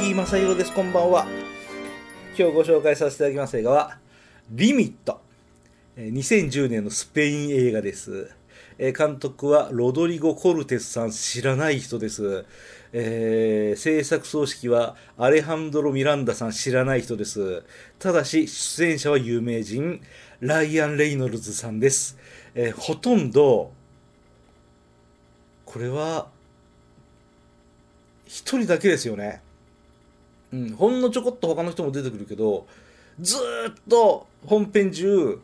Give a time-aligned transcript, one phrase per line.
[0.00, 0.72] 井正弘です。
[0.72, 1.26] こんばんは。
[2.38, 3.98] 今日ご紹介させていただきます映画は、
[4.50, 5.20] リミット。
[5.96, 8.30] 2010年のスペイン映画です。
[8.78, 12.46] 監督はロドリゴ・コルテスさん、知らない人です。
[12.94, 17.62] えー制作総指揮はアレハンドロ・ミランダさん、知らない人です。
[17.98, 20.00] ただし、出演者は有名人、
[20.40, 22.16] ライアン・レイノルズさんです。
[22.54, 23.72] えーほとんど、
[25.66, 26.28] これは、
[28.26, 29.42] 一人だけですよね。
[30.52, 32.66] うん、ほんのちょこっと他の人も出てくるけど、
[33.20, 35.40] ずっと本編中、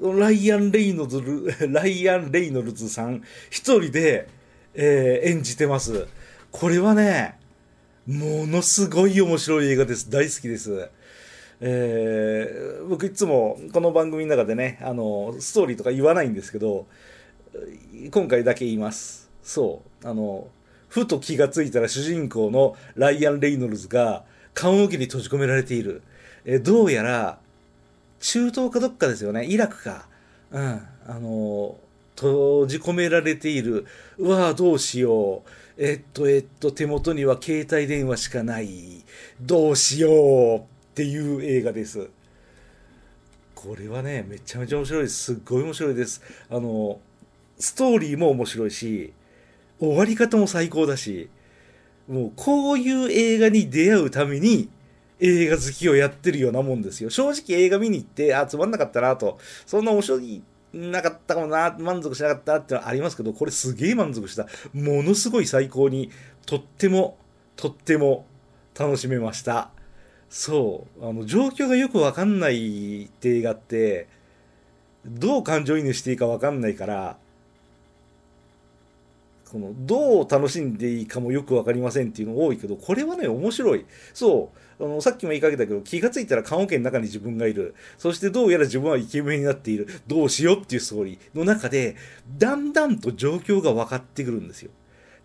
[0.00, 1.22] ライアン・レイノルズ、
[1.68, 4.28] ライアン・レイノルズさん一人で、
[4.74, 6.06] えー演じてます。
[6.50, 7.38] これはね、
[8.06, 10.10] ものすごい面白い映画です。
[10.10, 10.88] 大好きです。
[11.60, 16.86] えー僕いつもこの番組の中でね、あの、ストーリーとか言わないんですけど、
[18.10, 19.30] 今回だけ言います。
[19.42, 20.08] そう。
[20.08, 20.48] あの、
[20.92, 26.02] ふと気がついたら主人公のライアン・レイノルズが棺桶に閉じ込められている。
[26.44, 27.38] えどうやら、
[28.20, 29.46] 中東かどっかですよね。
[29.46, 30.06] イラクか。
[30.50, 30.82] うん。
[31.06, 31.78] あの、
[32.14, 33.86] 閉じ込められている。
[34.18, 35.50] うわぁ、どうしよう。
[35.78, 39.02] えっと、えっと、手元には携帯電話しかない。
[39.40, 40.10] どうしよ
[40.56, 40.62] うっ
[40.94, 42.10] ていう映画です。
[43.54, 45.22] これはね、めちゃめちゃ面白いです。
[45.22, 46.20] すっごい面白いです。
[46.50, 47.00] あの、
[47.58, 49.14] ストーリーも面白いし、
[49.88, 51.28] 終わり方も最高だし、
[52.08, 54.68] もうこういう映画に出会うために
[55.20, 57.10] 映画好きをやってるようなもんですよ。
[57.10, 64.46] 正直映画見に行って、あ、つまんなかったなと、そんな面白いなかったかもな、満足しなかったってのはありますけど、これすげえ満足した。
[64.72, 66.10] ものすごい最高に、
[66.46, 67.18] とっても、
[67.56, 68.26] とっても
[68.78, 69.70] 楽しめました。
[70.28, 74.08] そう、あの、状況がよくわかんないって映画って、
[75.04, 77.18] どう感情移入していいかわかんないから、
[79.52, 83.84] このどう楽しんでいいかもよくわかりませんっていうの多いけど、これはね、面白い。
[84.14, 84.82] そう。
[84.82, 87.74] あの、さっきも言いかけたけど、気がついたら棺桶の中に自分がいる。
[87.98, 89.88] そしてどうやら自分はイケメンになっている。
[90.06, 91.96] どうしようっていうストーリーの中で、
[92.38, 94.70] だんだんと状況が分かってくるんですよ。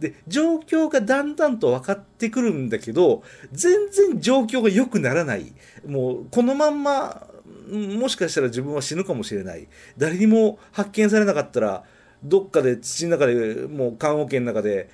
[0.00, 3.22] で、状況がだんだんと分かってくるんだけど、
[3.52, 5.52] 全然状況が良くならない。
[5.86, 7.28] もう、このまんま、
[7.70, 9.68] もしかしたら自分は死ぬかもしれない。
[9.96, 11.84] 誰にも発見されなかったら、
[12.22, 14.88] どっかで土の中でもう棺桶の中で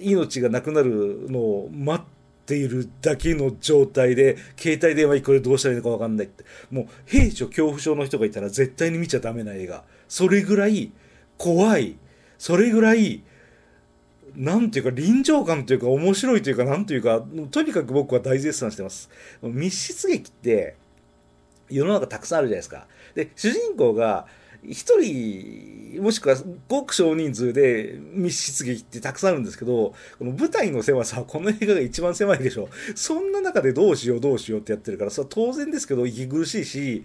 [0.00, 2.06] 命がなくなるのを待っ
[2.46, 6.44] ているだけの状態で携帯電話これどうしたらいいのか分かんないって。
[6.70, 9.84] もう兵所恐怖症の人がいたら絶対に見ちゃダメな映画。
[10.08, 10.92] それぐらい
[11.36, 11.96] 怖い。
[12.38, 13.22] それぐらい
[14.36, 19.10] なんていうか臨場感というか面白いというかなんというかとにかく僕は大絶賛してます。
[19.42, 20.76] 密室劇って
[21.68, 22.86] 世の中たくさんあるじゃないですか。
[23.14, 24.26] で主人公が
[24.62, 25.57] 一人、
[26.00, 26.36] もしくは
[26.68, 32.68] ごく少人数で密室劇ってたくさんあるんですけど、この舞台の狭さはこの映画が一番狭いでしょ。
[32.94, 37.04] そんな中でどうしようどうしようってやってるから、それは当然ですけど息苦しいし、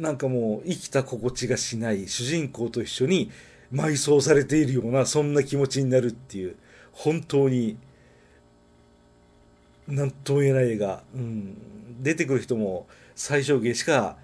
[0.00, 3.30] なんかもう生きた心地がしない主人公と一緒に
[3.72, 6.56] 埋葬されているような、そんな気持ちになるっていう、
[6.92, 7.78] 本当に、
[9.88, 11.02] なんとも言えない映画。
[11.14, 11.56] うん。
[12.00, 14.18] 出てくる人も最小限しか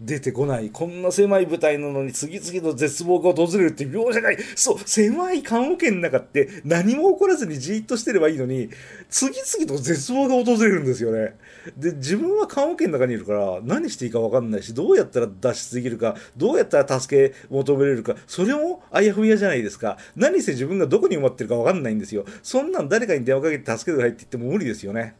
[0.00, 0.70] 出てこない。
[0.70, 4.38] こんな狭い舞台なのに次々と絶望が訪れるって描写がいい。
[4.56, 8.70] そう、狭い棺桶の中って何も起こらずにじっとしてればいいのに、
[9.08, 11.36] 次々と絶望が訪れるんですよね。
[11.76, 19.96] で、自分は棺桶の中にいるから何していいか分かんないし、どうやったら脱出できるか、どうやったら助け求めれるか、それもあやふやじゃないですか。
[20.16, 22.24] 何せ自分がどこに埋まってるか分かんないんですよ。
[22.42, 25.14] そんなん誰かに電話かけて助けてくださいって言っても無理ですよね。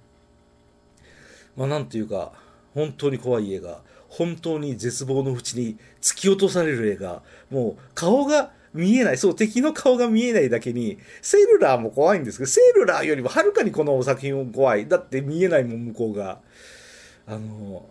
[1.56, 2.32] まあなんていうか、
[2.74, 3.82] 本当に怖い映画。
[4.08, 7.22] 本当に絶望の淵に突き落とされる映画。
[7.50, 9.18] もう顔が見えない。
[9.18, 14.88] そう、敵の顔が見えないだけに、セルラーも怖いんですけど、セルラーよりもはるかにこの作品も怖い。
[14.88, 16.40] だって見えないもん、向こうが。
[17.26, 17.88] あの、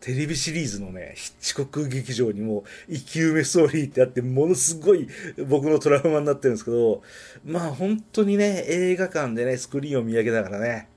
[0.00, 5.08] テレビシリーズのね、ヒッチコック劇場にも生き埋めストーリーってあって、ものすごい
[5.46, 7.02] 僕のトラウマになってるんですけど、
[7.44, 10.88] まあ本当にね、映画館でね、スクリーンを見上げながらね、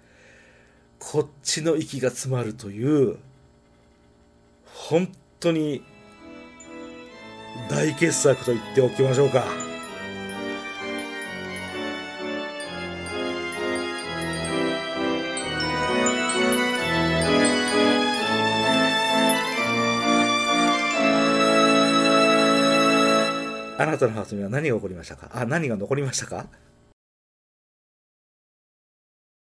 [0.99, 3.17] こっちの息が詰まるという、
[4.73, 5.83] 本当に
[7.69, 9.45] 大傑作と言っておきましょうか。
[23.77, 25.29] あなたのハートには何が起こりましたか？
[25.33, 26.47] あ、何が残りましたか？